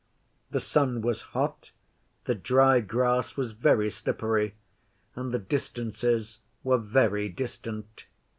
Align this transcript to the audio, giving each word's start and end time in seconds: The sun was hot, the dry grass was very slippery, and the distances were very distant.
The 0.49 0.59
sun 0.59 1.01
was 1.03 1.21
hot, 1.37 1.69
the 2.25 2.33
dry 2.33 2.79
grass 2.79 3.37
was 3.37 3.51
very 3.51 3.91
slippery, 3.91 4.55
and 5.15 5.31
the 5.31 5.37
distances 5.37 6.39
were 6.63 6.79
very 6.79 7.29
distant. 7.29 8.07